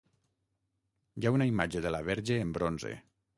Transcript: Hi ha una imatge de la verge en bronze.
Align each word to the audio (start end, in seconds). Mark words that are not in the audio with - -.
Hi 1.19 1.27
ha 1.29 1.33
una 1.35 1.47
imatge 1.51 1.83
de 1.87 1.93
la 1.97 2.01
verge 2.09 2.39
en 2.47 2.55
bronze. 2.59 2.93